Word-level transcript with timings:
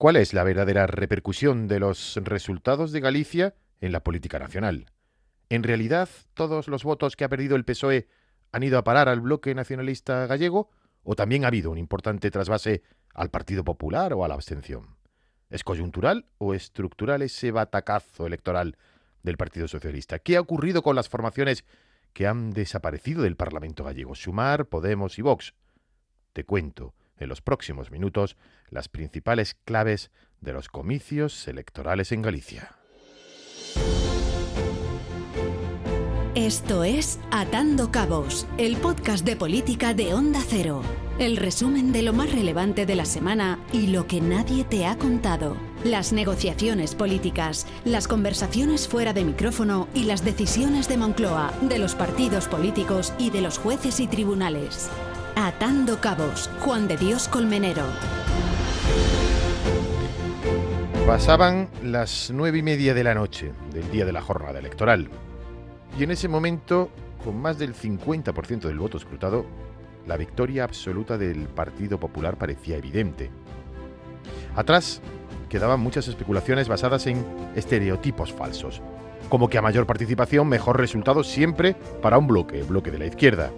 ¿Cuál 0.00 0.16
es 0.16 0.32
la 0.32 0.44
verdadera 0.44 0.86
repercusión 0.86 1.68
de 1.68 1.78
los 1.78 2.18
resultados 2.24 2.90
de 2.90 3.00
Galicia 3.00 3.54
en 3.82 3.92
la 3.92 4.02
política 4.02 4.38
nacional? 4.38 4.86
¿En 5.50 5.62
realidad 5.62 6.08
todos 6.32 6.68
los 6.68 6.84
votos 6.84 7.16
que 7.16 7.24
ha 7.24 7.28
perdido 7.28 7.54
el 7.54 7.66
PSOE 7.66 8.08
han 8.50 8.62
ido 8.62 8.78
a 8.78 8.82
parar 8.82 9.10
al 9.10 9.20
bloque 9.20 9.54
nacionalista 9.54 10.26
gallego? 10.26 10.70
¿O 11.02 11.16
también 11.16 11.44
ha 11.44 11.48
habido 11.48 11.70
un 11.70 11.76
importante 11.76 12.30
trasvase 12.30 12.82
al 13.12 13.28
Partido 13.28 13.62
Popular 13.62 14.14
o 14.14 14.24
a 14.24 14.28
la 14.28 14.32
abstención? 14.32 14.96
¿Es 15.50 15.64
coyuntural 15.64 16.24
o 16.38 16.54
estructural 16.54 17.20
ese 17.20 17.50
batacazo 17.50 18.26
electoral 18.26 18.78
del 19.22 19.36
Partido 19.36 19.68
Socialista? 19.68 20.18
¿Qué 20.18 20.38
ha 20.38 20.40
ocurrido 20.40 20.80
con 20.82 20.96
las 20.96 21.10
formaciones 21.10 21.66
que 22.14 22.26
han 22.26 22.52
desaparecido 22.52 23.20
del 23.20 23.36
Parlamento 23.36 23.84
gallego? 23.84 24.14
Sumar, 24.14 24.64
Podemos 24.64 25.18
y 25.18 25.22
Vox. 25.22 25.52
Te 26.32 26.44
cuento 26.44 26.94
en 27.20 27.28
los 27.28 27.42
próximos 27.42 27.90
minutos 27.90 28.36
las 28.68 28.88
principales 28.88 29.54
claves 29.64 30.10
de 30.40 30.52
los 30.52 30.68
comicios 30.68 31.46
electorales 31.46 32.10
en 32.12 32.22
Galicia. 32.22 32.76
Esto 36.34 36.84
es 36.84 37.20
Atando 37.30 37.90
Cabos, 37.90 38.46
el 38.56 38.76
podcast 38.76 39.24
de 39.26 39.36
política 39.36 39.94
de 39.94 40.14
Onda 40.14 40.40
Cero. 40.46 40.80
El 41.18 41.36
resumen 41.36 41.92
de 41.92 42.02
lo 42.02 42.12
más 42.12 42.32
relevante 42.32 42.86
de 42.86 42.94
la 42.94 43.04
semana 43.04 43.58
y 43.72 43.88
lo 43.88 44.06
que 44.06 44.20
nadie 44.20 44.64
te 44.64 44.86
ha 44.86 44.96
contado. 44.96 45.56
Las 45.84 46.12
negociaciones 46.12 46.94
políticas, 46.94 47.66
las 47.84 48.08
conversaciones 48.08 48.88
fuera 48.88 49.12
de 49.12 49.24
micrófono 49.24 49.88
y 49.92 50.04
las 50.04 50.24
decisiones 50.24 50.88
de 50.88 50.96
Moncloa, 50.96 51.52
de 51.62 51.78
los 51.78 51.94
partidos 51.94 52.48
políticos 52.48 53.12
y 53.18 53.30
de 53.30 53.42
los 53.42 53.58
jueces 53.58 54.00
y 54.00 54.06
tribunales. 54.06 54.88
Atando 55.42 55.98
Cabos, 56.02 56.50
Juan 56.60 56.86
de 56.86 56.98
Dios 56.98 57.26
Colmenero. 57.26 57.84
Pasaban 61.06 61.70
las 61.82 62.30
nueve 62.30 62.58
y 62.58 62.62
media 62.62 62.92
de 62.92 63.02
la 63.02 63.14
noche 63.14 63.52
del 63.72 63.90
día 63.90 64.04
de 64.04 64.12
la 64.12 64.20
jornada 64.20 64.58
electoral. 64.58 65.08
Y 65.98 66.04
en 66.04 66.10
ese 66.10 66.28
momento, 66.28 66.90
con 67.24 67.40
más 67.40 67.58
del 67.58 67.74
50% 67.74 68.68
del 68.68 68.78
voto 68.78 68.98
escrutado, 68.98 69.46
la 70.06 70.18
victoria 70.18 70.64
absoluta 70.64 71.16
del 71.16 71.48
Partido 71.48 71.98
Popular 71.98 72.36
parecía 72.36 72.76
evidente. 72.76 73.30
Atrás 74.54 75.00
quedaban 75.48 75.80
muchas 75.80 76.06
especulaciones 76.06 76.68
basadas 76.68 77.06
en 77.06 77.24
estereotipos 77.56 78.30
falsos, 78.30 78.82
como 79.30 79.48
que 79.48 79.56
a 79.56 79.62
mayor 79.62 79.86
participación, 79.86 80.48
mejor 80.48 80.78
resultado 80.78 81.24
siempre 81.24 81.76
para 82.02 82.18
un 82.18 82.26
bloque, 82.26 82.60
el 82.60 82.66
bloque 82.66 82.90
de 82.90 82.98
la 82.98 83.06
izquierda. 83.06 83.50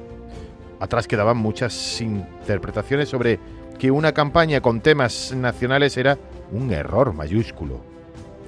Atrás 0.83 1.07
quedaban 1.07 1.37
muchas 1.37 2.01
interpretaciones 2.01 3.09
sobre 3.09 3.39
que 3.79 3.93
una 3.93 4.11
campaña 4.11 4.61
con 4.61 4.81
temas 4.81 5.33
nacionales 5.33 5.97
era 5.97 6.19
un 6.51 6.73
error 6.73 7.13
mayúsculo. 7.13 7.81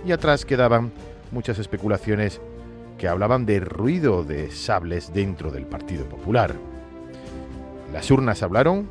Y 0.04 0.10
atrás 0.10 0.44
quedaban 0.44 0.90
muchas 1.30 1.60
especulaciones 1.60 2.40
que 2.98 3.06
hablaban 3.06 3.46
de 3.46 3.60
ruido 3.60 4.24
de 4.24 4.50
sables 4.50 5.14
dentro 5.14 5.52
del 5.52 5.64
Partido 5.66 6.06
Popular. 6.06 6.56
Las 7.92 8.10
urnas 8.10 8.42
hablaron 8.42 8.88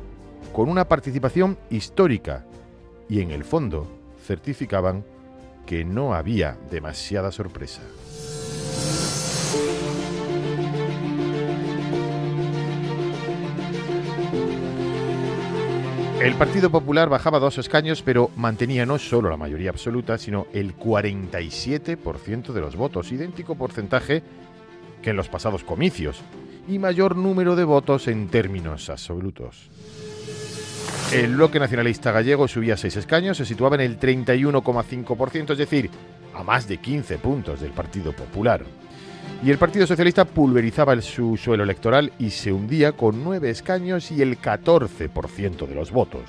con 0.54 0.70
una 0.70 0.88
participación 0.88 1.58
histórica 1.68 2.46
y 3.10 3.20
en 3.20 3.30
el 3.30 3.44
fondo 3.44 3.86
certificaban 4.26 5.04
que 5.66 5.84
no 5.84 6.14
había 6.14 6.56
demasiada 6.70 7.30
sorpresa. 7.30 7.82
El 16.24 16.36
Partido 16.36 16.70
Popular 16.70 17.10
bajaba 17.10 17.38
dos 17.38 17.58
escaños, 17.58 18.00
pero 18.00 18.30
mantenía 18.34 18.86
no 18.86 18.98
solo 18.98 19.28
la 19.28 19.36
mayoría 19.36 19.68
absoluta, 19.68 20.16
sino 20.16 20.46
el 20.54 20.74
47% 20.74 22.54
de 22.54 22.60
los 22.62 22.76
votos, 22.76 23.12
idéntico 23.12 23.56
porcentaje 23.56 24.22
que 25.02 25.10
en 25.10 25.16
los 25.16 25.28
pasados 25.28 25.64
comicios, 25.64 26.22
y 26.66 26.78
mayor 26.78 27.14
número 27.14 27.56
de 27.56 27.64
votos 27.64 28.08
en 28.08 28.28
términos 28.28 28.88
absolutos. 28.88 29.68
El 31.12 31.34
bloque 31.34 31.60
nacionalista 31.60 32.10
gallego 32.10 32.48
subía 32.48 32.78
seis 32.78 32.96
escaños, 32.96 33.36
se 33.36 33.44
situaba 33.44 33.74
en 33.74 33.82
el 33.82 34.00
31,5%, 34.00 35.52
es 35.52 35.58
decir, 35.58 35.90
a 36.34 36.42
más 36.42 36.66
de 36.66 36.78
15 36.78 37.18
puntos 37.18 37.60
del 37.60 37.72
Partido 37.72 38.12
Popular. 38.12 38.64
Y 39.44 39.50
el 39.50 39.58
Partido 39.58 39.86
Socialista 39.86 40.24
pulverizaba 40.24 40.98
su 41.02 41.36
suelo 41.36 41.64
electoral 41.64 42.14
y 42.18 42.30
se 42.30 42.50
hundía 42.50 42.92
con 42.92 43.22
nueve 43.22 43.50
escaños 43.50 44.10
y 44.10 44.22
el 44.22 44.40
14% 44.40 45.66
de 45.66 45.74
los 45.74 45.92
votos. 45.92 46.22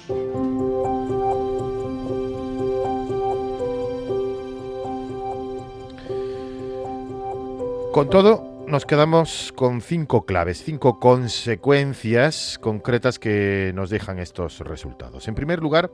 Con 7.94 8.10
todo, 8.10 8.66
nos 8.68 8.86
quedamos 8.86 9.54
con 9.56 9.80
cinco 9.80 10.26
claves, 10.26 10.62
cinco 10.66 11.00
consecuencias 11.00 12.60
concretas 12.60 13.18
que 13.18 13.72
nos 13.74 13.90
dejan 13.90 14.20
estos 14.20 14.60
resultados. 14.60 15.30
En 15.30 15.36
primer 15.36 15.62
lugar, 15.62 15.90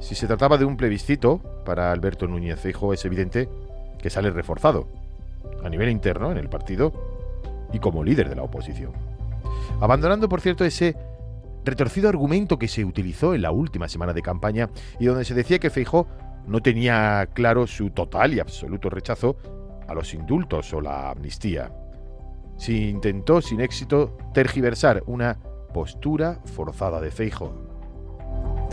si 0.00 0.16
se 0.16 0.26
trataba 0.26 0.58
de 0.58 0.64
un 0.64 0.76
plebiscito 0.76 1.62
para 1.64 1.92
Alberto 1.92 2.26
Núñez 2.26 2.58
Feijóo, 2.58 2.92
es 2.92 3.04
evidente 3.04 3.48
que 4.02 4.10
sale 4.10 4.30
reforzado 4.30 4.88
a 5.62 5.68
nivel 5.68 5.88
interno 5.90 6.30
en 6.30 6.38
el 6.38 6.48
partido 6.48 6.92
y 7.72 7.78
como 7.78 8.04
líder 8.04 8.28
de 8.28 8.36
la 8.36 8.42
oposición. 8.42 8.92
Abandonando, 9.80 10.28
por 10.28 10.40
cierto, 10.40 10.64
ese 10.64 10.96
retorcido 11.64 12.08
argumento 12.08 12.58
que 12.58 12.68
se 12.68 12.84
utilizó 12.84 13.34
en 13.34 13.42
la 13.42 13.50
última 13.50 13.88
semana 13.88 14.12
de 14.12 14.22
campaña 14.22 14.70
y 14.98 15.06
donde 15.06 15.24
se 15.24 15.34
decía 15.34 15.58
que 15.58 15.70
Feijó 15.70 16.06
no 16.46 16.60
tenía 16.60 17.28
claro 17.32 17.66
su 17.66 17.90
total 17.90 18.34
y 18.34 18.40
absoluto 18.40 18.90
rechazo 18.90 19.36
a 19.86 19.94
los 19.94 20.14
indultos 20.14 20.72
o 20.72 20.80
la 20.80 21.10
amnistía. 21.10 21.72
Se 22.56 22.72
intentó 22.72 23.40
sin 23.40 23.60
éxito 23.60 24.16
tergiversar 24.34 25.02
una 25.06 25.38
postura 25.72 26.40
forzada 26.44 27.00
de 27.00 27.10
Feijo 27.10 27.69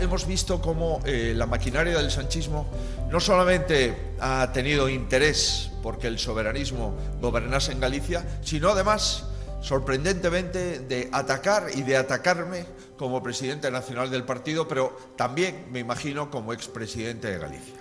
hemos 0.00 0.26
visto 0.26 0.60
cómo 0.60 1.00
eh, 1.04 1.32
la 1.36 1.46
maquinaria 1.46 1.96
del 1.98 2.10
sanchismo 2.10 2.66
no 3.10 3.20
solamente 3.20 4.14
ha 4.20 4.50
tenido 4.52 4.88
interés 4.88 5.70
porque 5.82 6.06
el 6.06 6.18
soberanismo 6.18 6.94
gobernase 7.20 7.72
en 7.72 7.80
Galicia, 7.80 8.24
sino 8.42 8.70
además, 8.70 9.24
sorprendentemente, 9.60 10.80
de 10.80 11.08
atacar 11.12 11.68
y 11.74 11.82
de 11.82 11.96
atacarme 11.96 12.66
como 12.96 13.22
presidente 13.22 13.70
nacional 13.70 14.10
del 14.10 14.24
partido, 14.24 14.66
pero 14.66 14.96
también, 15.16 15.66
me 15.70 15.78
imagino, 15.78 16.30
como 16.30 16.52
expresidente 16.52 17.28
de 17.28 17.38
Galicia. 17.38 17.74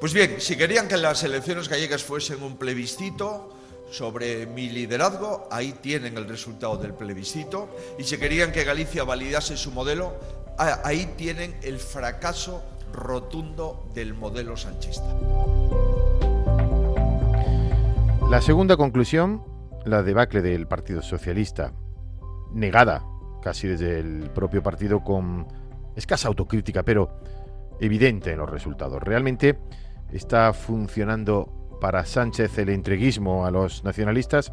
Pues 0.00 0.12
bien, 0.12 0.36
si 0.40 0.56
querían 0.56 0.88
que 0.88 0.96
las 0.96 1.22
elecciones 1.22 1.68
gallegas 1.68 2.02
fuesen 2.02 2.42
un 2.42 2.56
plebiscito, 2.56 3.50
sobre 3.92 4.46
mi 4.46 4.70
liderazgo, 4.70 5.46
ahí 5.50 5.74
tienen 5.74 6.16
el 6.16 6.26
resultado 6.26 6.78
del 6.78 6.94
plebiscito, 6.94 7.68
y 7.98 8.04
si 8.04 8.16
querían 8.16 8.50
que 8.50 8.64
Galicia 8.64 9.04
validase 9.04 9.56
su 9.56 9.70
modelo, 9.70 10.16
ahí 10.58 11.12
tienen 11.16 11.54
el 11.62 11.78
fracaso 11.78 12.62
rotundo 12.92 13.88
del 13.94 14.14
modelo 14.14 14.56
sanchista. 14.56 15.06
La 18.30 18.40
segunda 18.40 18.76
conclusión, 18.76 19.44
la 19.84 20.02
debacle 20.02 20.42
del 20.42 20.66
Partido 20.66 21.02
Socialista, 21.02 21.72
negada 22.52 23.04
casi 23.42 23.68
desde 23.68 23.98
el 23.98 24.30
propio 24.30 24.62
partido 24.62 25.02
con 25.02 25.46
escasa 25.96 26.28
autocrítica, 26.28 26.82
pero 26.82 27.20
evidente 27.80 28.32
en 28.32 28.38
los 28.38 28.48
resultados. 28.48 29.02
Realmente 29.02 29.58
está 30.12 30.52
funcionando 30.52 31.78
para 31.80 32.06
Sánchez 32.06 32.56
el 32.58 32.68
entreguismo 32.70 33.44
a 33.44 33.50
los 33.50 33.84
nacionalistas. 33.84 34.52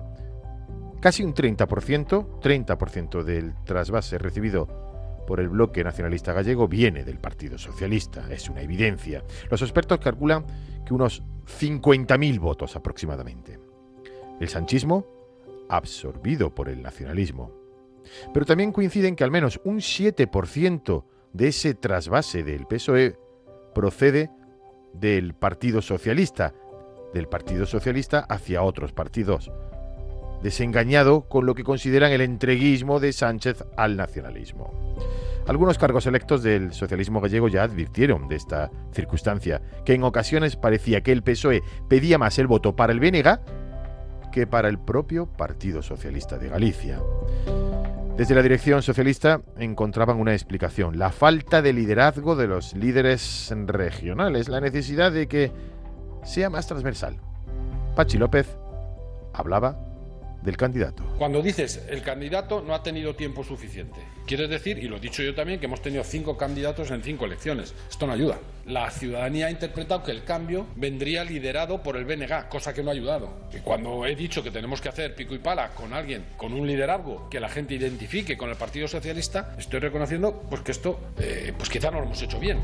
Casi 0.99 1.23
un 1.23 1.33
30%, 1.33 2.41
30% 2.41 3.23
del 3.23 3.53
trasvase 3.63 4.17
recibido 4.17 4.88
por 5.29 5.39
el 5.39 5.49
bloque 5.49 5.83
nacionalista 5.83 6.33
gallego 6.33 6.67
viene 6.67 7.03
del 7.03 7.19
Partido 7.19 7.59
Socialista, 7.59 8.25
es 8.31 8.49
una 8.49 8.61
evidencia. 8.61 9.23
Los 9.51 9.61
expertos 9.61 9.99
calculan 9.99 10.43
que 10.83 10.91
unos 10.91 11.21
50.000 11.45 12.39
votos 12.39 12.75
aproximadamente. 12.75 13.59
El 14.39 14.49
sanchismo 14.49 15.05
absorbido 15.69 16.55
por 16.55 16.67
el 16.67 16.81
nacionalismo. 16.81 17.51
Pero 18.33 18.43
también 18.43 18.71
coinciden 18.71 19.15
que 19.15 19.23
al 19.23 19.29
menos 19.29 19.61
un 19.65 19.77
7% 19.81 21.03
de 21.33 21.47
ese 21.47 21.75
trasvase 21.75 22.41
del 22.41 22.65
PSOE 22.65 23.15
procede 23.75 24.31
del 24.93 25.35
Partido 25.35 25.83
Socialista, 25.83 26.55
del 27.13 27.27
Partido 27.27 27.67
Socialista 27.67 28.21
hacia 28.21 28.63
otros 28.63 28.93
partidos, 28.93 29.51
desengañado 30.41 31.27
con 31.27 31.45
lo 31.45 31.55
que 31.55 31.63
consideran 31.63 32.11
el 32.11 32.21
entreguismo 32.21 32.99
de 32.99 33.13
Sánchez 33.13 33.63
al 33.77 33.97
nacionalismo. 33.97 34.73
Algunos 35.47 35.79
cargos 35.79 36.05
electos 36.05 36.43
del 36.43 36.73
socialismo 36.73 37.21
gallego 37.21 37.47
ya 37.47 37.63
advirtieron 37.63 38.27
de 38.27 38.35
esta 38.35 38.69
circunstancia, 38.93 39.61
que 39.83 39.93
en 39.93 40.03
ocasiones 40.03 40.55
parecía 40.55 41.01
que 41.01 41.11
el 41.11 41.23
PSOE 41.23 41.63
pedía 41.87 42.19
más 42.19 42.37
el 42.37 42.45
voto 42.45 42.75
para 42.75 42.93
el 42.93 42.99
BNG 42.99 43.39
que 44.31 44.45
para 44.45 44.69
el 44.69 44.77
propio 44.77 45.25
Partido 45.25 45.81
Socialista 45.81 46.37
de 46.37 46.49
Galicia. 46.49 46.99
Desde 48.15 48.35
la 48.35 48.43
dirección 48.43 48.83
socialista 48.83 49.41
encontraban 49.57 50.19
una 50.19 50.33
explicación, 50.33 50.99
la 50.99 51.09
falta 51.09 51.61
de 51.61 51.73
liderazgo 51.73 52.35
de 52.35 52.47
los 52.47 52.75
líderes 52.75 53.51
regionales, 53.65 54.49
la 54.49 54.61
necesidad 54.61 55.11
de 55.11 55.27
que 55.27 55.51
sea 56.23 56.49
más 56.49 56.67
transversal. 56.67 57.17
Pachi 57.95 58.17
López 58.17 58.57
hablaba 59.33 59.88
del 60.41 60.57
candidato. 60.57 61.03
Cuando 61.17 61.41
dices 61.41 61.81
el 61.89 62.01
candidato 62.01 62.61
no 62.61 62.73
ha 62.73 62.83
tenido 62.83 63.15
tiempo 63.15 63.43
suficiente, 63.43 63.99
quieres 64.25 64.49
decir, 64.49 64.77
y 64.79 64.87
lo 64.87 64.97
he 64.97 64.99
dicho 64.99 65.23
yo 65.23 65.35
también, 65.35 65.59
que 65.59 65.65
hemos 65.65 65.81
tenido 65.81 66.03
cinco 66.03 66.37
candidatos 66.37 66.91
en 66.91 67.03
cinco 67.03 67.25
elecciones. 67.25 67.73
Esto 67.89 68.07
no 68.07 68.13
ayuda. 68.13 68.39
La 68.65 68.91
ciudadanía 68.91 69.47
ha 69.47 69.51
interpretado 69.51 70.03
que 70.03 70.11
el 70.11 70.23
cambio 70.23 70.67
vendría 70.75 71.23
liderado 71.23 71.81
por 71.81 71.97
el 71.97 72.05
BNG, 72.05 72.47
cosa 72.49 72.73
que 72.73 72.83
no 72.83 72.89
ha 72.89 72.93
ayudado. 72.93 73.49
Y 73.51 73.59
cuando 73.59 74.05
he 74.05 74.15
dicho 74.15 74.43
que 74.43 74.51
tenemos 74.51 74.81
que 74.81 74.89
hacer 74.89 75.15
pico 75.15 75.33
y 75.33 75.39
pala 75.39 75.69
con 75.69 75.93
alguien, 75.93 76.25
con 76.37 76.53
un 76.53 76.67
liderazgo 76.67 77.29
que 77.29 77.39
la 77.39 77.49
gente 77.49 77.73
identifique 77.73 78.37
con 78.37 78.49
el 78.49 78.55
Partido 78.55 78.87
Socialista, 78.87 79.55
estoy 79.57 79.79
reconociendo 79.79 80.43
pues 80.49 80.61
que 80.61 80.71
esto, 80.71 80.99
eh, 81.19 81.53
pues 81.57 81.69
quizá 81.69 81.89
no 81.89 81.99
lo 81.99 82.05
hemos 82.05 82.21
hecho 82.21 82.39
bien. 82.39 82.59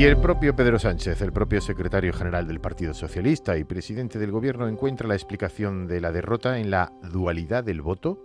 Y 0.00 0.04
el 0.06 0.16
propio 0.16 0.56
Pedro 0.56 0.78
Sánchez, 0.78 1.20
el 1.20 1.30
propio 1.30 1.60
secretario 1.60 2.14
general 2.14 2.46
del 2.46 2.58
Partido 2.58 2.94
Socialista 2.94 3.58
y 3.58 3.64
presidente 3.64 4.18
del 4.18 4.30
Gobierno, 4.30 4.66
encuentra 4.66 5.06
la 5.06 5.14
explicación 5.14 5.86
de 5.86 6.00
la 6.00 6.10
derrota 6.10 6.58
en 6.58 6.70
la 6.70 6.90
dualidad 7.12 7.64
del 7.64 7.82
voto 7.82 8.18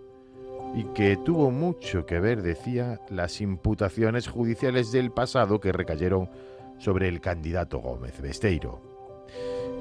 y 0.73 0.85
que 0.93 1.17
tuvo 1.17 1.51
mucho 1.51 2.05
que 2.05 2.21
ver, 2.21 2.43
decía, 2.43 3.01
las 3.09 3.41
imputaciones 3.41 4.29
judiciales 4.29 4.93
del 4.93 5.11
pasado 5.11 5.59
que 5.59 5.73
recayeron 5.73 6.29
sobre 6.77 7.09
el 7.09 7.19
candidato 7.19 7.79
Gómez 7.79 8.21
Besteiro. 8.21 9.25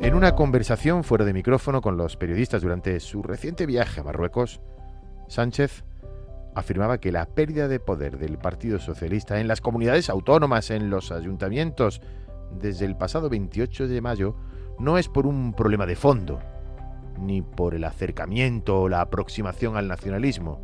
En 0.00 0.16
una 0.16 0.34
conversación 0.34 1.04
fuera 1.04 1.24
de 1.24 1.32
micrófono 1.32 1.80
con 1.80 1.96
los 1.96 2.16
periodistas 2.16 2.60
durante 2.60 2.98
su 2.98 3.22
reciente 3.22 3.66
viaje 3.66 4.00
a 4.00 4.02
Marruecos, 4.02 4.60
Sánchez 5.28 5.84
afirmaba 6.54 6.98
que 6.98 7.12
la 7.12 7.26
pérdida 7.26 7.68
de 7.68 7.80
poder 7.80 8.18
del 8.18 8.38
Partido 8.38 8.78
Socialista 8.78 9.40
en 9.40 9.48
las 9.48 9.60
comunidades 9.60 10.08
autónomas, 10.08 10.70
en 10.70 10.90
los 10.90 11.12
ayuntamientos, 11.12 12.00
desde 12.60 12.86
el 12.86 12.96
pasado 12.96 13.28
28 13.28 13.88
de 13.88 14.00
mayo, 14.00 14.36
no 14.78 14.98
es 14.98 15.08
por 15.08 15.26
un 15.26 15.52
problema 15.52 15.86
de 15.86 15.96
fondo, 15.96 16.40
ni 17.20 17.42
por 17.42 17.74
el 17.74 17.84
acercamiento 17.84 18.82
o 18.82 18.88
la 18.88 19.00
aproximación 19.00 19.76
al 19.76 19.88
nacionalismo, 19.88 20.60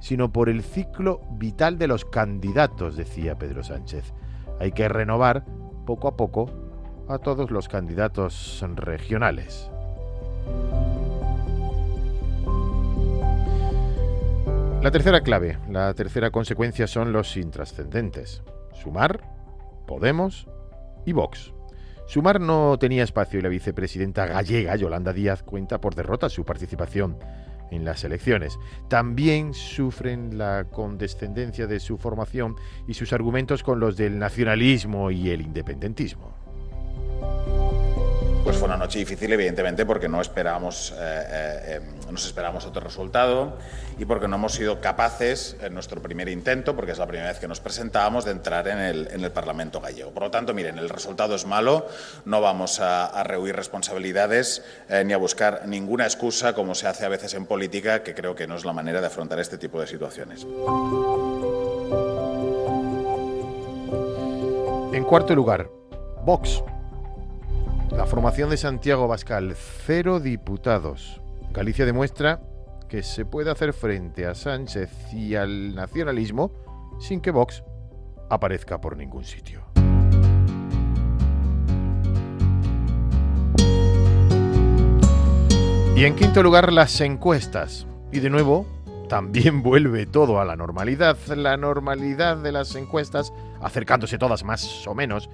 sino 0.00 0.32
por 0.32 0.48
el 0.48 0.62
ciclo 0.62 1.20
vital 1.32 1.78
de 1.78 1.88
los 1.88 2.04
candidatos, 2.04 2.96
decía 2.96 3.38
Pedro 3.38 3.62
Sánchez. 3.62 4.12
Hay 4.60 4.72
que 4.72 4.88
renovar 4.88 5.44
poco 5.86 6.08
a 6.08 6.16
poco 6.16 6.50
a 7.08 7.18
todos 7.18 7.50
los 7.50 7.68
candidatos 7.68 8.64
regionales. 8.74 9.70
La 14.80 14.92
tercera 14.92 15.22
clave, 15.22 15.58
la 15.68 15.92
tercera 15.92 16.30
consecuencia 16.30 16.86
son 16.86 17.12
los 17.12 17.36
intrascendentes. 17.36 18.42
Sumar, 18.72 19.20
Podemos 19.88 20.46
y 21.04 21.12
Vox. 21.12 21.52
Sumar 22.06 22.40
no 22.40 22.78
tenía 22.78 23.02
espacio 23.02 23.40
y 23.40 23.42
la 23.42 23.48
vicepresidenta 23.48 24.26
gallega 24.26 24.76
Yolanda 24.76 25.12
Díaz 25.12 25.42
cuenta 25.42 25.80
por 25.80 25.96
derrota 25.96 26.28
su 26.28 26.44
participación 26.44 27.18
en 27.72 27.84
las 27.84 28.04
elecciones. 28.04 28.56
También 28.88 29.52
sufren 29.52 30.38
la 30.38 30.66
condescendencia 30.70 31.66
de 31.66 31.80
su 31.80 31.98
formación 31.98 32.54
y 32.86 32.94
sus 32.94 33.12
argumentos 33.12 33.64
con 33.64 33.80
los 33.80 33.96
del 33.96 34.18
nacionalismo 34.18 35.10
y 35.10 35.30
el 35.30 35.42
independentismo. 35.42 36.47
Pues 38.44 38.56
fue 38.56 38.66
una 38.66 38.76
noche 38.76 38.98
difícil, 38.98 39.32
evidentemente, 39.32 39.84
porque 39.84 40.08
no 40.08 40.20
esperábamos, 40.20 40.92
eh, 40.92 41.24
eh, 41.28 41.80
em, 42.08 42.14
esperábamos 42.14 42.64
otro 42.64 42.80
resultado 42.82 43.58
y 43.98 44.04
porque 44.04 44.26
no 44.28 44.36
hemos 44.36 44.54
sido 44.54 44.80
capaces, 44.80 45.56
en 45.60 45.74
nuestro 45.74 46.00
primer 46.00 46.28
intento, 46.28 46.74
porque 46.74 46.92
es 46.92 46.98
la 46.98 47.06
primera 47.06 47.28
vez 47.28 47.38
que 47.38 47.48
nos 47.48 47.60
presentábamos, 47.60 48.24
de 48.24 48.30
entrar 48.32 48.68
en 48.68 48.78
el, 48.78 49.08
en 49.10 49.22
el 49.22 49.30
Parlamento 49.32 49.80
gallego. 49.80 50.12
Por 50.12 50.22
lo 50.22 50.30
tanto, 50.30 50.54
miren, 50.54 50.78
el 50.78 50.88
resultado 50.88 51.34
es 51.34 51.46
malo, 51.46 51.86
no 52.24 52.40
vamos 52.40 52.80
a, 52.80 53.06
a 53.06 53.22
rehuir 53.24 53.54
responsabilidades 53.54 54.64
eh, 54.88 55.04
ni 55.04 55.12
a 55.12 55.18
buscar 55.18 55.66
ninguna 55.66 56.04
excusa, 56.04 56.54
como 56.54 56.74
se 56.74 56.86
hace 56.86 57.04
a 57.04 57.08
veces 57.08 57.34
en 57.34 57.46
política, 57.46 58.02
que 58.02 58.14
creo 58.14 58.34
que 58.34 58.46
no 58.46 58.54
es 58.54 58.64
la 58.64 58.72
manera 58.72 59.00
de 59.00 59.08
afrontar 59.08 59.38
este 59.40 59.58
tipo 59.58 59.80
de 59.80 59.86
situaciones. 59.86 60.46
En 64.92 65.04
cuarto 65.04 65.34
lugar, 65.34 65.68
Vox. 66.24 66.62
La 67.90 68.06
formación 68.06 68.50
de 68.50 68.56
Santiago 68.56 69.08
Bascal, 69.08 69.54
cero 69.56 70.20
diputados. 70.20 71.20
Galicia 71.52 71.84
demuestra 71.84 72.40
que 72.88 73.02
se 73.02 73.24
puede 73.24 73.50
hacer 73.50 73.72
frente 73.72 74.26
a 74.26 74.34
Sánchez 74.34 75.12
y 75.12 75.34
al 75.34 75.74
nacionalismo 75.74 76.52
sin 77.00 77.20
que 77.20 77.30
Vox 77.30 77.62
aparezca 78.30 78.80
por 78.80 78.96
ningún 78.96 79.24
sitio. 79.24 79.62
Y 85.98 86.04
en 86.04 86.14
quinto 86.14 86.44
lugar, 86.44 86.72
las 86.72 87.00
encuestas. 87.00 87.86
Y 88.12 88.20
de 88.20 88.30
nuevo, 88.30 88.66
también 89.08 89.62
vuelve 89.64 90.06
todo 90.06 90.40
a 90.40 90.44
la 90.44 90.54
normalidad. 90.54 91.16
La 91.26 91.56
normalidad 91.56 92.36
de 92.36 92.52
las 92.52 92.76
encuestas, 92.76 93.32
acercándose 93.60 94.16
todas 94.16 94.44
más 94.44 94.86
o 94.86 94.94
menos, 94.94 95.28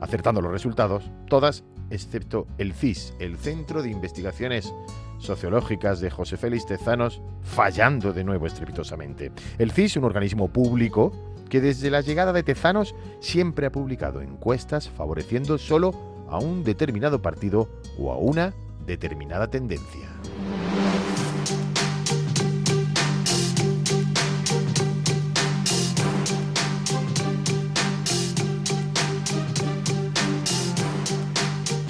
acertando 0.00 0.40
los 0.40 0.52
resultados, 0.52 1.10
todas 1.28 1.64
excepto 1.90 2.46
el 2.58 2.72
CIS, 2.72 3.14
el 3.18 3.36
Centro 3.36 3.82
de 3.82 3.90
Investigaciones 3.90 4.72
Sociológicas 5.18 6.00
de 6.00 6.10
José 6.10 6.36
Félix 6.36 6.66
Tezanos, 6.66 7.20
fallando 7.42 8.12
de 8.12 8.24
nuevo 8.24 8.46
estrepitosamente. 8.46 9.32
El 9.58 9.70
CIS, 9.70 9.96
un 9.96 10.04
organismo 10.04 10.48
público 10.48 11.12
que 11.48 11.60
desde 11.60 11.90
la 11.90 12.00
llegada 12.00 12.32
de 12.32 12.42
Tezanos 12.42 12.94
siempre 13.20 13.66
ha 13.66 13.72
publicado 13.72 14.22
encuestas 14.22 14.88
favoreciendo 14.88 15.58
solo 15.58 15.92
a 16.28 16.38
un 16.38 16.64
determinado 16.64 17.20
partido 17.20 17.68
o 17.98 18.12
a 18.12 18.16
una 18.16 18.54
determinada 18.86 19.48
tendencia. 19.48 20.08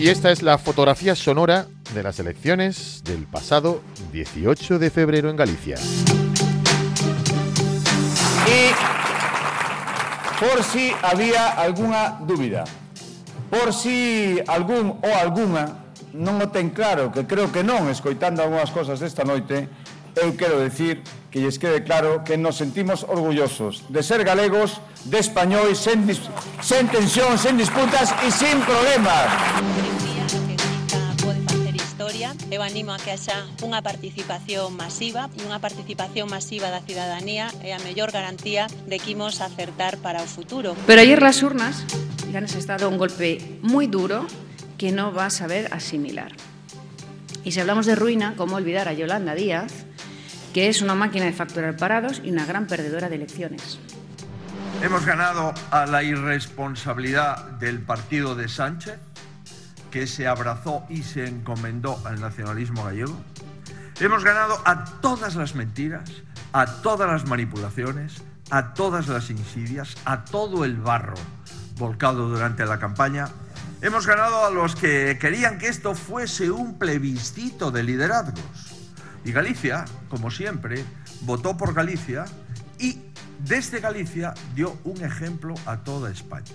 Y 0.00 0.08
esta 0.08 0.30
es 0.30 0.42
la 0.42 0.56
fotografía 0.56 1.14
sonora 1.14 1.66
de 1.92 2.02
las 2.02 2.18
elecciones 2.18 3.02
del 3.04 3.26
pasado 3.26 3.82
18 4.12 4.78
de 4.78 4.88
febrero 4.88 5.28
en 5.28 5.36
Galicia. 5.36 5.76
E 8.48 8.72
por 10.40 10.64
si 10.64 10.90
había 11.02 11.52
algunha 11.52 12.16
dúbida, 12.24 12.64
por 13.52 13.74
si 13.76 14.40
algún 14.48 14.96
ou 15.04 15.12
algunha 15.20 15.84
non 16.16 16.40
o 16.40 16.48
ten 16.48 16.72
claro, 16.72 17.12
que 17.12 17.28
creo 17.28 17.52
que 17.52 17.60
non, 17.60 17.92
escoitando 17.92 18.40
algunhas 18.40 18.72
cosas 18.72 19.04
desta 19.04 19.28
noite, 19.28 19.68
eu 20.22 20.36
quero 20.36 20.60
decir 20.60 21.02
que 21.30 21.40
lles 21.40 21.58
quede 21.58 21.82
claro 21.82 22.24
que 22.24 22.36
nos 22.36 22.56
sentimos 22.56 23.04
orgullosos 23.04 23.84
de 23.88 24.02
ser 24.02 24.24
galegos, 24.24 24.80
de 25.04 25.18
españois, 25.18 25.78
sen, 25.78 26.04
sen 26.60 26.88
tensión, 26.88 27.38
sen 27.38 27.56
disputas 27.56 28.12
e 28.26 28.28
sin 28.30 28.60
problemas. 28.62 29.28
Eu 32.50 32.66
animo 32.66 32.90
a 32.90 32.98
que 32.98 33.14
haxa 33.14 33.46
unha 33.62 33.78
participación 33.78 34.74
masiva 34.74 35.30
e 35.38 35.46
unha 35.46 35.62
participación 35.62 36.26
masiva 36.26 36.66
da 36.74 36.82
cidadanía 36.82 37.46
é 37.62 37.70
a 37.70 37.78
mellor 37.86 38.10
garantía 38.10 38.66
de 38.90 38.98
que 38.98 39.14
imos 39.14 39.38
acertar 39.38 40.02
para 40.02 40.18
o 40.18 40.26
futuro. 40.26 40.74
Pero 40.82 40.98
ayer 40.98 41.22
las 41.22 41.46
urnas 41.46 41.86
le 42.26 42.34
han 42.34 42.50
estado 42.50 42.90
un 42.90 42.98
golpe 42.98 43.38
moi 43.62 43.86
duro 43.86 44.26
que 44.82 44.90
no 44.90 45.14
va 45.14 45.30
a 45.30 45.32
saber 45.32 45.70
asimilar. 45.70 46.34
Y 47.46 47.54
si 47.54 47.62
hablamos 47.62 47.86
de 47.86 47.94
ruina, 47.94 48.34
¿cómo 48.34 48.58
olvidar 48.58 48.90
a 48.90 48.98
Yolanda 48.98 49.38
Díaz, 49.38 49.86
que 50.52 50.68
es 50.68 50.82
una 50.82 50.94
máquina 50.94 51.24
de 51.24 51.32
facturar 51.32 51.76
parados 51.76 52.20
y 52.24 52.30
una 52.30 52.44
gran 52.44 52.66
perdedora 52.66 53.08
de 53.08 53.16
elecciones? 53.16 53.78
Hemos 54.82 55.04
ganado 55.04 55.52
a 55.70 55.86
la 55.86 56.02
irresponsabilidad 56.02 57.44
del 57.58 57.80
partido 57.80 58.34
de 58.34 58.48
Sánchez, 58.48 58.98
que 59.90 60.06
se 60.06 60.26
abrazó 60.26 60.84
y 60.88 61.02
se 61.02 61.26
encomendó 61.26 62.00
al 62.06 62.20
nacionalismo 62.20 62.84
gallego. 62.84 63.20
Hemos 64.00 64.24
ganado 64.24 64.58
a 64.64 64.84
todas 65.02 65.34
las 65.36 65.54
mentiras, 65.54 66.10
a 66.52 66.66
todas 66.80 67.10
las 67.10 67.26
manipulaciones, 67.26 68.22
a 68.50 68.72
todas 68.72 69.08
las 69.08 69.30
insidias, 69.30 69.96
a 70.04 70.24
todo 70.24 70.64
el 70.64 70.76
barro 70.76 71.16
volcado 71.76 72.28
durante 72.28 72.64
la 72.64 72.78
campaña. 72.78 73.28
Hemos 73.82 74.06
ganado 74.06 74.44
a 74.44 74.50
los 74.50 74.76
que 74.76 75.18
querían 75.20 75.58
que 75.58 75.68
esto 75.68 75.94
fuese 75.94 76.50
un 76.50 76.78
plebiscito 76.78 77.70
de 77.70 77.82
liderazgos. 77.82 78.79
Y 79.24 79.32
Galicia, 79.32 79.84
como 80.08 80.30
siempre, 80.30 80.84
votó 81.22 81.56
por 81.56 81.74
Galicia 81.74 82.24
y 82.78 82.98
desde 83.44 83.80
Galicia 83.80 84.34
dio 84.54 84.78
un 84.84 85.02
ejemplo 85.04 85.54
a 85.66 85.82
toda 85.84 86.10
España 86.10 86.54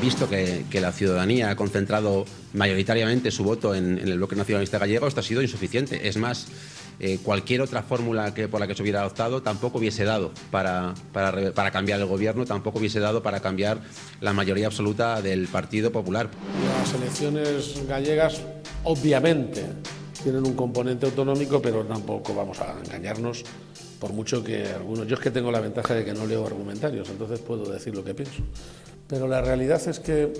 visto 0.00 0.28
que, 0.28 0.64
que, 0.70 0.80
la 0.80 0.92
ciudadanía 0.92 1.50
ha 1.50 1.56
concentrado 1.56 2.26
mayoritariamente 2.52 3.30
su 3.30 3.44
voto 3.44 3.74
en, 3.74 3.98
en, 3.98 4.08
el 4.08 4.18
bloque 4.18 4.36
nacionalista 4.36 4.78
gallego, 4.78 5.06
esto 5.06 5.20
ha 5.20 5.22
sido 5.22 5.42
insuficiente. 5.42 6.06
Es 6.06 6.16
más, 6.16 6.48
eh, 6.98 7.18
cualquier 7.22 7.60
otra 7.60 7.82
fórmula 7.82 8.32
que, 8.32 8.48
por 8.48 8.58
la 8.58 8.66
que 8.66 8.74
se 8.74 8.82
hubiera 8.82 9.00
adoptado 9.00 9.42
tampoco 9.42 9.78
hubiese 9.78 10.04
dado 10.04 10.32
para, 10.50 10.94
para, 11.12 11.52
para 11.52 11.70
cambiar 11.70 12.00
el 12.00 12.06
gobierno, 12.06 12.46
tampoco 12.46 12.78
hubiese 12.78 13.00
dado 13.00 13.22
para 13.22 13.40
cambiar 13.40 13.80
la 14.20 14.32
mayoría 14.32 14.66
absoluta 14.66 15.20
del 15.20 15.46
Partido 15.46 15.92
Popular. 15.92 16.30
Las 16.80 16.94
elecciones 16.94 17.86
gallegas, 17.86 18.40
obviamente, 18.82 19.66
tienen 20.26 20.44
un 20.44 20.54
componente 20.54 21.06
autonómico, 21.06 21.62
pero 21.62 21.84
tampoco 21.84 22.34
vamos 22.34 22.58
a 22.60 22.74
engañarnos, 22.84 23.44
por 24.00 24.12
mucho 24.12 24.42
que 24.42 24.66
algunos. 24.66 25.06
Yo 25.06 25.14
es 25.14 25.20
que 25.20 25.30
tengo 25.30 25.52
la 25.52 25.60
ventaja 25.60 25.94
de 25.94 26.04
que 26.04 26.12
no 26.12 26.26
leo 26.26 26.44
argumentarios, 26.44 27.08
entonces 27.10 27.38
puedo 27.38 27.70
decir 27.70 27.94
lo 27.94 28.02
que 28.02 28.12
pienso. 28.12 28.42
Pero 29.06 29.28
la 29.28 29.40
realidad 29.40 29.80
es 29.86 30.00
que 30.00 30.32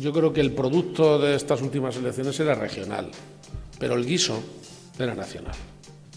yo 0.00 0.12
creo 0.12 0.32
que 0.32 0.40
el 0.40 0.50
producto 0.50 1.20
de 1.20 1.36
estas 1.36 1.62
últimas 1.62 1.94
elecciones 1.94 2.40
era 2.40 2.56
regional, 2.56 3.12
pero 3.78 3.94
el 3.94 4.04
guiso 4.04 4.42
era 4.98 5.14
nacional. 5.14 5.54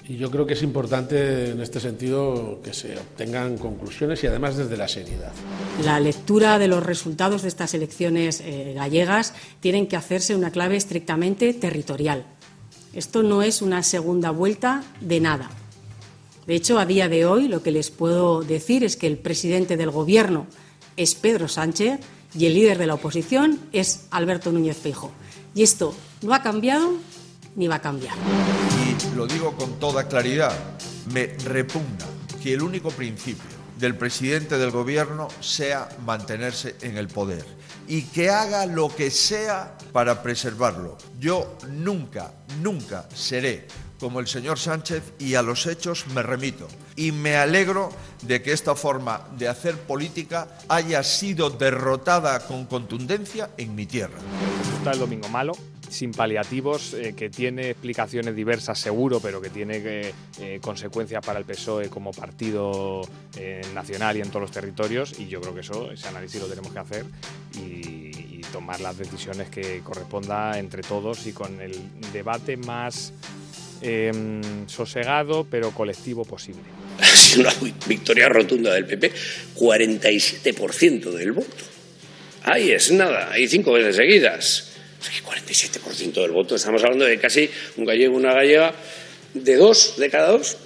Y 0.09 0.17
yo 0.17 0.31
creo 0.31 0.47
que 0.47 0.53
es 0.53 0.63
importante 0.63 1.51
en 1.51 1.61
este 1.61 1.79
sentido 1.79 2.61
que 2.63 2.73
se 2.73 2.97
obtengan 2.97 3.59
conclusiones 3.59 4.23
y 4.23 4.27
además 4.27 4.57
desde 4.57 4.75
la 4.75 4.87
seriedad. 4.87 5.33
La 5.83 5.99
lectura 5.99 6.57
de 6.57 6.67
los 6.67 6.83
resultados 6.83 7.43
de 7.43 7.49
estas 7.49 7.75
elecciones 7.75 8.41
eh, 8.41 8.73
gallegas 8.75 9.35
tienen 9.59 9.85
que 9.85 9.97
hacerse 9.97 10.35
una 10.35 10.49
clave 10.49 10.77
estrictamente 10.77 11.53
territorial. 11.53 12.25
Esto 12.97 13.21
no 13.21 13.43
es 13.43 13.61
una 13.61 13.83
segunda 13.83 14.31
vuelta 14.31 14.83
de 15.01 15.19
nada. 15.19 15.51
De 16.47 16.55
hecho, 16.55 16.79
a 16.79 16.85
día 16.87 17.07
de 17.07 17.27
hoy 17.27 17.47
lo 17.47 17.61
que 17.61 17.69
les 17.69 17.91
puedo 17.91 18.41
decir 18.41 18.83
es 18.83 18.97
que 18.97 19.05
el 19.05 19.19
presidente 19.19 19.77
del 19.77 19.91
Gobierno 19.91 20.47
es 20.95 21.13
Pedro 21.13 21.47
Sánchez 21.47 21.99
y 22.33 22.47
el 22.47 22.55
líder 22.55 22.79
de 22.79 22.87
la 22.87 22.95
oposición 22.95 23.59
es 23.71 24.07
Alberto 24.09 24.51
Núñez 24.51 24.77
Feijóo. 24.77 25.11
Y 25.53 25.61
esto 25.61 25.93
no 26.23 26.33
ha 26.33 26.41
cambiado 26.41 26.91
ni 27.55 27.67
va 27.67 27.75
a 27.75 27.81
cambiar. 27.83 28.15
Y 28.81 29.15
lo 29.15 29.27
digo 29.27 29.55
con 29.55 29.77
toda 29.79 30.07
claridad, 30.07 30.57
me 31.13 31.27
repugna 31.45 32.07
que 32.41 32.55
el 32.55 32.63
único 32.63 32.89
principio 32.89 33.45
del 33.77 33.95
presidente 33.95 34.57
del 34.57 34.71
gobierno 34.71 35.27
sea 35.39 35.87
mantenerse 36.03 36.75
en 36.81 36.97
el 36.97 37.09
poder 37.09 37.45
y 37.87 38.03
que 38.03 38.29
haga 38.29 38.65
lo 38.65 38.93
que 38.93 39.09
sea 39.11 39.77
para 39.91 40.21
preservarlo. 40.21 40.97
Yo 41.19 41.57
nunca, 41.69 42.33
nunca 42.61 43.07
seré 43.13 43.67
como 43.99 44.19
el 44.19 44.27
señor 44.27 44.59
Sánchez 44.59 45.13
y 45.19 45.35
a 45.35 45.41
los 45.41 45.65
hechos 45.65 46.05
me 46.13 46.21
remito. 46.21 46.67
Y 46.95 47.11
me 47.11 47.35
alegro 47.35 47.89
de 48.21 48.41
que 48.41 48.53
esta 48.53 48.75
forma 48.75 49.27
de 49.37 49.47
hacer 49.47 49.77
política 49.79 50.47
haya 50.67 51.03
sido 51.03 51.49
derrotada 51.49 52.39
con 52.45 52.65
contundencia 52.65 53.49
en 53.57 53.75
mi 53.75 53.85
tierra. 53.85 54.17
Está 54.77 54.91
el 54.91 54.99
domingo 54.99 55.27
malo, 55.29 55.53
sin 55.89 56.11
paliativos, 56.11 56.93
eh, 56.93 57.13
que 57.15 57.29
tiene 57.29 57.71
explicaciones 57.71 58.35
diversas 58.35 58.79
seguro, 58.79 59.19
pero 59.19 59.41
que 59.41 59.49
tiene 59.49 59.77
eh, 59.77 60.13
eh, 60.39 60.59
consecuencias 60.61 61.25
para 61.25 61.39
el 61.39 61.45
PSOE 61.45 61.89
como 61.89 62.11
partido 62.11 63.01
eh, 63.37 63.61
nacional 63.73 64.17
y 64.17 64.21
en 64.21 64.29
todos 64.29 64.41
los 64.41 64.51
territorios. 64.51 65.19
Y 65.19 65.27
yo 65.27 65.41
creo 65.41 65.53
que 65.53 65.61
eso, 65.61 65.91
ese 65.91 66.07
análisis 66.07 66.41
lo 66.41 66.47
tenemos 66.47 66.71
que 66.71 66.79
hacer 66.79 67.05
y, 67.55 68.37
y 68.37 68.41
tomar 68.51 68.79
las 68.81 68.97
decisiones 68.97 69.49
que 69.49 69.81
corresponda 69.83 70.57
entre 70.59 70.81
todos 70.81 71.25
y 71.27 71.33
con 71.33 71.61
el 71.61 71.73
debate 72.13 72.57
más 72.57 73.13
eh, 73.81 74.11
sosegado 74.67 75.45
pero 75.49 75.71
colectivo 75.71 76.25
posible. 76.25 76.63
Ha 76.99 77.05
sido 77.05 77.41
una 77.41 77.53
victoria 77.87 78.27
rotunda 78.29 78.73
del 78.73 78.85
PP, 78.85 79.11
47% 79.55 81.11
del 81.11 81.31
voto. 81.31 81.63
Ahí 82.43 82.71
es 82.71 82.91
nada, 82.91 83.31
hay 83.31 83.47
cinco 83.47 83.73
veces 83.73 83.97
seguidas. 83.97 84.76
Es 85.09 85.21
que 85.21 85.27
47% 85.27 86.13
del 86.21 86.31
voto, 86.31 86.55
estamos 86.55 86.83
hablando 86.83 87.05
de 87.05 87.17
casi 87.17 87.49
un 87.77 87.85
gallego, 87.85 88.17
una 88.17 88.33
gallega, 88.33 88.73
de 89.33 89.55
dos, 89.55 89.95
de 89.97 90.09
cada 90.09 90.31
dos. 90.31 90.57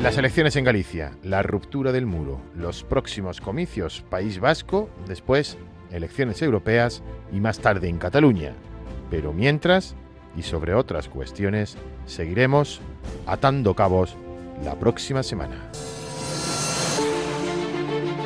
Las 0.00 0.16
elecciones 0.18 0.56
en 0.56 0.64
Galicia, 0.64 1.16
la 1.22 1.42
ruptura 1.42 1.92
del 1.92 2.06
muro, 2.06 2.40
los 2.54 2.84
próximos 2.84 3.40
comicios 3.40 4.02
País 4.08 4.38
Vasco, 4.38 4.90
después 5.06 5.56
elecciones 5.90 6.40
europeas 6.42 7.02
y 7.32 7.40
más 7.40 7.58
tarde 7.58 7.88
en 7.88 7.98
Cataluña. 7.98 8.54
Pero 9.10 9.32
mientras, 9.32 9.94
y 10.36 10.42
sobre 10.42 10.74
otras 10.74 11.08
cuestiones, 11.08 11.76
seguiremos 12.06 12.80
atando 13.26 13.74
cabos 13.74 14.16
la 14.64 14.78
próxima 14.78 15.22
semana. 15.22 15.70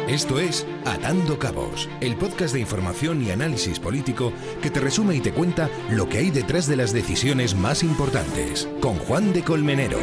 Esto 0.09 0.39
es 0.39 0.67
Atando 0.87 1.39
Cabos, 1.39 1.87
el 2.01 2.17
podcast 2.17 2.55
de 2.55 2.61
información 2.61 3.23
y 3.23 3.31
análisis 3.31 3.79
político 3.79 4.33
que 4.63 4.71
te 4.71 4.81
resume 4.81 5.15
y 5.15 5.21
te 5.21 5.33
cuenta 5.33 5.69
lo 5.91 6.09
que 6.09 6.17
hay 6.17 6.31
detrás 6.31 6.67
de 6.67 6.77
las 6.77 6.95
decisiones 6.95 7.55
más 7.55 7.83
importantes, 7.83 8.67
con 8.81 8.95
Juan 8.95 9.35
de 9.35 9.43
Colmenero. 9.43 9.99